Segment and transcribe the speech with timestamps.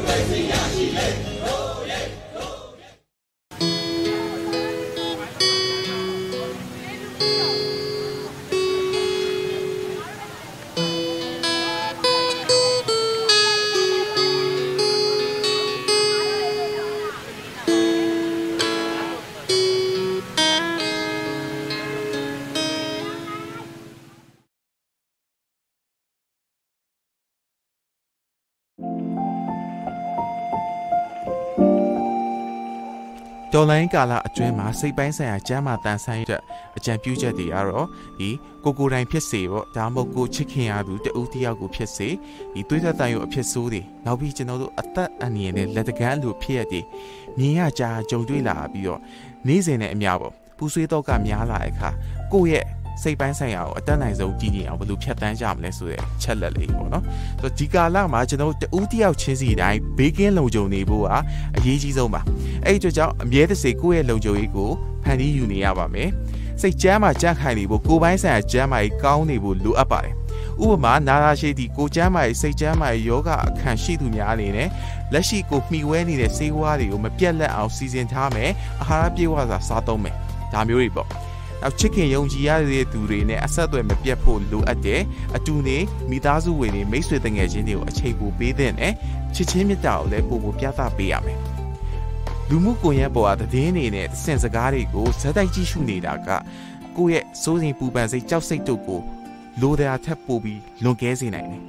[0.00, 0.54] 我们是亚
[1.44, 1.49] 洲。
[33.54, 36.42] တော်လိုင်းကာလအတွင်းမှာစိတ်ပိုင်းဆိုင်ရာကျမ်းမာတန်ဆိုင်တဲ့
[36.76, 37.86] အကြံပြုချက်တွေကတော့
[38.18, 38.30] ဒီ
[38.64, 42.08] ကိုကိုတိုင်ဖြစ်စေပေါ့ဒါမှမဟုတ်ကိုချစ်ခင်ရသူတဦးတယောက်ကိုဖြစ်စေ
[42.54, 46.84] ဒီသွေးသက်တန်ရုပ်အဖြစ်ဆိုးတွေနောက်ပြီးကျွန်တော်တို့အသက်အန္တရာယ်နဲ့လက်တကမ်းလိုဖြစ်ရတဲ့
[47.38, 49.00] မြင်ရကြကြုံတွေ့လာပြီးတော့
[49.46, 51.90] နေ့စဉ်နဲ့အများပေါ့ပူဆွေးတော့ကများလာတဲ့အခါ
[52.32, 52.64] ကိုယ့်ရဲ့
[53.02, 57.04] စိတ်ပိုင်းဆိုင်ရာကိုအတတ်နိုင်ဆုံးကြည်ကြည်အောင်ဘယ်လိုဖြတ်တန်းကြမလဲဆိုတဲ့ချက်လက်လေးပေါ့နော်။
[57.40, 61.08] ဆိုတော့ဒီကာလမှာကျွန်တော်တို့တဦးတယောက်ချင်းစီတိုင်းဘေးကင်းလုံခြုံနေဖို့က
[61.56, 62.20] အရေးကြီးဆုံးပါ။
[62.66, 64.70] အဲ့ဒီအတွက်ကြောင့်အမြဲတစေကိုယ့်ရဲ့လုံခြုံရေးကို
[65.04, 66.08] ဖန်တီးယူနေရပါမယ်။
[66.60, 70.14] စိတ်ကြမ်းမှကြန့်ခိုင်နေဖို့ကိုယ်ပိုင်းဆိုင်ရာကြမ်းမှကြီးကောင်းနေဖို့လိုအပ်ပါတယ်။
[70.64, 74.68] ဥပမာနာရာရှိသည့်ကိုကျမ်းမာရေးစိတ်ကျမ်းမာရေးယောဂအခန့်ရှိသူများအနေနဲ့
[75.12, 78.50] လက်ရှိကိုမှီဝဲနေတဲ့ဆေးဝါးတွေကိုမပြတ်လက်အောင်စီစဉ်ထားမယ်
[78.82, 80.14] အာဟာရပြည့်ဝစွာစားသုံးမယ်
[80.52, 81.08] ဒါမျိုးတွေပေါ့
[81.62, 85.02] နောက်ချစ်ခင်ယုံကြည်ရတဲ့သူတွေနဲ့အဆက်အသွယ်မပြတ်ဖို့လိုအပ်တယ်
[85.36, 85.78] အတူနေ
[86.10, 88.92] မိသားစုဝင်တွေမိတ်ဆွေတငယ်ချင်းတွေကိုအချိန်ပိုပေးတဲ့နဲ့
[89.34, 91.38] ချစ်ချင်းမြတ်တာကိုလည်းပို့ပို့ပြသပေးရမယ်
[92.48, 96.28] လူမှုကွန်ရက်ပေါ်ကသတင်းတွေနဲ့စင်စကားတွေကိုဇက်တိုက်ကြည့်ရှုနေတာက
[96.96, 99.00] ကိုယ့်ရဲ့စိုးစိမ်ပူပန်စိတ်ကြောက်စိတ်တို့ကို
[99.60, 101.62] လိုတဲ့အထက်ပို့ပြီးလွန်ကဲစေနိုင်တယ်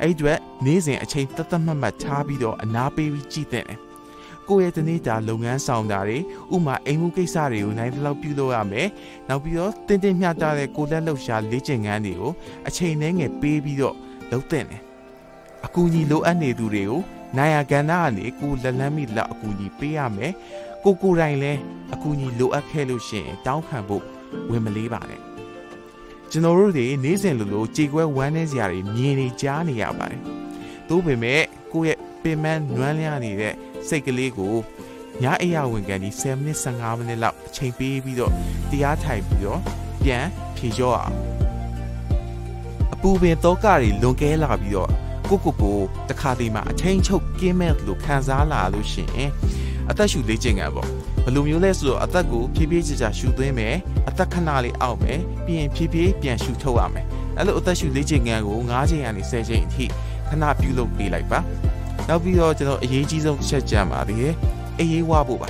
[0.00, 3.78] အဲ့ဒီအတွက်နေ့စဉ်အချိန်တသက်မှတ်မှတ်ထားပြီးတော့အနာပေးပြီးကြည့်တဲ့တယ်
[4.48, 6.18] ကိုယ့်ရဲ့တနေ့တာလုပ်ငန်းဆောင်တာတွေ
[6.54, 8.88] ဥမာအိမ်မှုကိစ္စတွေကိုနိုင်တဲ့လောက်ပြုလုပ်ရမယ်။
[9.28, 12.32] နောက်ပြီးတော့တင်းတင်းမျှတတဲ့ကိုလက်လှုပ်ရှားလေ့ကျင့်ခန်းတွေကို
[12.68, 13.96] အချိန်နဲ့ငယ်ပေးပြီးတော့
[14.30, 14.80] လုပ်တဲ့တယ်။
[15.66, 17.02] အကူအညီလိုအပ်နေသူတွေကို
[17.36, 20.32] နိုင်ရကဏ္ဍကနေကိုလက်လန်းမိလက်အကူအညီပေးရမယ်။
[20.84, 21.60] ကိုကိုယ်တိုင်လည်း
[21.94, 24.02] အကူအညီလိုအပ်ခဲ့လို့ရှိရင်တောင်းခံဖို့
[24.50, 25.20] ဝင်မလေးပါနဲ့။
[26.30, 30.22] ကျွန်တော်တို့တွေနေ့စဉ်လိုလိုကြေကွဲဝမ်းနည်းစရာတွေမြင်နေကြားနေရပါတယ်။
[30.88, 31.42] သို့ပေမဲ့
[31.72, 32.44] ကိုယ့်ရဲ့ပင်မ
[32.76, 33.54] နွမ်းလျားနေတဲ့
[33.88, 34.54] စိတ်ကလေးကို
[35.22, 38.32] ညအိယာဝင်ကန်ဒီ7မိနစ်15မိနစ်လောက်အချိန်ပေးပြီးတော့
[38.70, 39.60] တရားထိုင်ပြီးတော့
[40.04, 40.24] ပြန်
[40.56, 41.14] ဖြေလျော့အောင်
[42.94, 44.90] အပူပင်တော့ကတွေလွန်ကဲလာပြီးတော့
[45.28, 49.30] ကိုကိုကိုတခါတည်းမှာအချိန်ချုပ်ကင်းမဲ့လို့ခံစားလာလို့ရှိရင်
[49.90, 50.88] အသက်ရှူလေ့ကျင့်ခံပေါ့
[51.24, 53.76] ဘယ်လိုမျိုးလဲဆိုတော့အသက်ကိုဖြည်းဖြည်းချာချာရှူသွင်းမယ်
[54.08, 59.84] အသက်ခဏလေးအောက်မယ်ပြီးရင်ဖြည်းဖြည်းပြန်ရှူထုတ်ရမယ်အဲ့လိုအသက်ရှူလေ့ကျင့်ခံကို9ချိန်ကနေ10ချိန်အထိ
[60.28, 61.40] ခဏပြုလုပ်ပေးလိုက်ပါ
[62.08, 64.34] နောက်ပြီးတော့ကျွန်တော်အရေးကြီးဆုံးချက်ကြံပါသေးတယ်
[64.78, 65.48] အေးရေးဝဖို့ပါ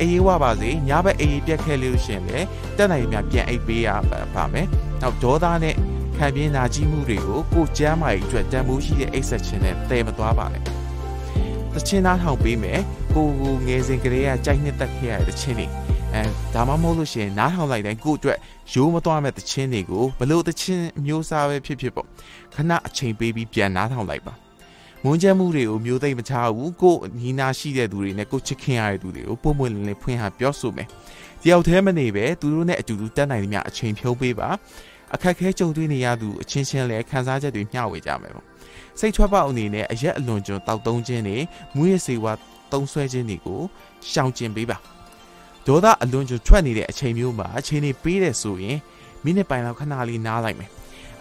[0.00, 2.38] အေးရေးဝပါစေညဘက်အေးရေးပြက်ခဲ့လို့ရှင်လေ
[2.76, 3.88] တက်နိုင်များပြန်အိပ်ပေးရ
[4.34, 4.66] ပါမယ်
[5.02, 5.74] နောက်ဒေါသနဲ့
[6.16, 10.62] ခံပြင်းနာကြီးမှုတွေကိုကိုကျမ်းမာရေးအတွက်တန်ဖိုးရှိတဲ့အိတ်ဆက်ခြင်းနဲ့တည်မသွားပါနဲ့
[11.74, 12.80] တချင်းသားထောင်ပေးမယ်
[13.14, 15.66] ကိုကိုငယ်စဉ်ကလေးကကြိုက်နှစ်သက်ခဲ့ရတဲ့တချင်းတွေ
[16.14, 16.22] အဲ
[16.54, 18.38] ဒါမှမဟုတ်လို့ရှိရင်နားထောင်လိုက်တိုင်းကိုအတွက်
[18.72, 22.06] ရိုးမသွားမဲ့တချင်းတွေကိုဘလို့တချင်းမျိုးစားပဲဖြစ်ဖြစ်ပေါ့
[22.54, 24.47] ခဏအချိန်ပေးပြီးပြန်နားထောင်လိုက်ပါ
[25.04, 30.88] မွန်းချက်မှုတွေကိုမျိုးသိမ့်မချဘူးကိုညီနာရှိတဲ့သူတွေနဲ့ကိုချစ်ခင်ရတဲ့သူတွေကိုပုံပွင့်လင်းလင်းဖွင့်ဟပြောဆိုမယ်
[31.42, 34.48] တယောက်တည်းမနေပဲသူတို့နဲ့အတူတူတက်နိုင်သမျှအချိန်ဖြုံးပေးပါ
[35.14, 38.46] အခက်ခဲကြုံတွေ့နေရသူအချင်းချင်းလည်းခံစားချက်တွေမျှဝေကြမယ်ပေါ့
[38.98, 41.38] စိတ်ထွက်ပေါက်အနေနဲ့အရက်အလွန်ကျွံတောက်သုံးခြင်းတွေ
[41.76, 42.32] မူရစေဝါ
[42.72, 43.60] သုံးဆွဲခြင်းတွေကို
[44.10, 44.78] ရှောင်ကျဉ်ပေးပါ
[45.66, 48.78] ဒေါသအလွန်ကျွံထွက်နေတဲ့အချိန်မျိုးမှာအချိန်တွေပေးတယ်ဆိုရင်
[49.24, 50.70] မိနစ်ပိုင်းလောက်ခဏလေးနားလိုက်မယ်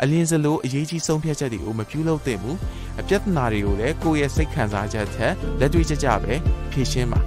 [0.02, 2.58] အလင်းစလိုအရေးကြီးဆုံးဖြတ်ချက်တွေကိုမပြုလုပ်သင့်ဘူး
[3.00, 6.34] အပြဿနာတွေကိုလည်းကိုယ့်ရဲ့စိတ်ခံစားချက်ထက်လက်တွေ့ကျကျပဲ
[6.72, 7.20] ဖြေရှင်းပါ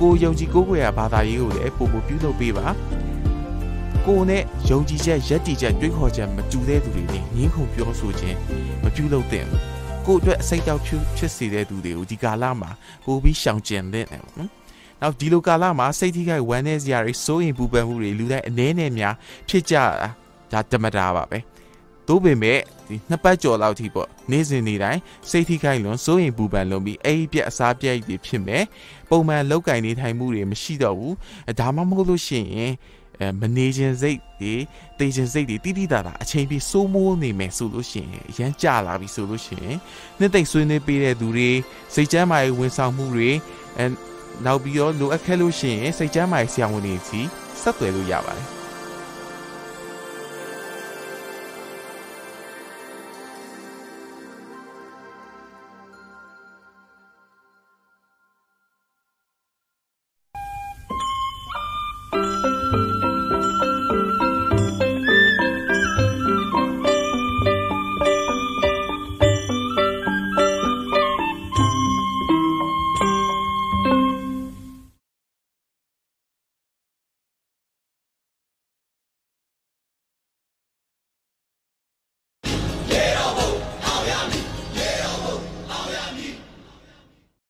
[0.00, 2.66] ကိုယုံကြည်ကိုးကွယ်ရာဘာသာရေးကိုလည်းပုံပုံပြုလုပ်ပေးပါ
[4.06, 8.36] ကိုနဲ့ယုံကြည်ချက်ရက်တည်ချက်တွေးခေါ်ချက်မတူတဲ့သူတွေနဲ့ငင်းခုန်ပြောဆိုခြင်း
[8.82, 9.62] မပြုလုပ်သင့်ဘူး
[10.06, 12.70] ကိုအတွက်အစိတ်တောက်ဖြစ်စေတဲ့သူတွေကိုဒီကာလမှာ
[13.04, 14.50] ပိုပြီးရှောင်ကျဉ်သင့်တယ်ပေါ့နော်
[15.00, 19.14] နောက်ဒီလိုကာလမှာစိတ်ထိခိုက်ဝမ်းနည်းစရာတွေစိုးရင်ပူပန်မှုတွေလူတိုင်းအနည်းနဲ့များ
[19.48, 19.86] ဖြစ်ကြတာ
[20.52, 21.38] ဒါတမတာပါပဲ
[22.08, 28.64] သို့ပေမဲ့ဒီနှစ်ပတ်ကျော်လောက်ထိပေါ့နေ့စဉ်နေ့တိုင်းစိတ်ထိခိုက်လွန်စိုးရင်ပူပန်လွန်ပြီးအိပ်ပြက်အစားပြက်တွေဖြစ်မယ်
[29.10, 31.14] ပုံမှန်လောက်ကင်နေထိုင်မှုတွေမရှိတော့ဘူး
[31.60, 32.72] ဒါမှမဟုတ်လို့ရှိရင်
[33.20, 34.54] အဲမနေခြင်းစိတ်တွေ
[34.98, 39.76] တေးခြင်းစိတ်တွေတိတိတသာအချိန်ပြည့်စိုးမိုးနေမယ်ဆိုလို့ရှိရင်ရမ်းကြလာပြီဆိုလို့ရှိရင်
[40.18, 41.50] နှစ်သိမ့်ဆွေးနွေးပေးတဲ့သူတွေ
[41.94, 43.30] စိတ်ချမ်းသာရေးဝန်ဆောင်မှုတွေ
[43.78, 43.84] အဲ
[44.44, 47.20] နောက်ပြီးတော့လိုအပ်ခဲ့လို့ရှိရင်စိတ်ချမ်းသာရေးဆရာဝန်တွေစီ
[47.60, 48.57] ဆက်သွယ်လို့ရပါတယ်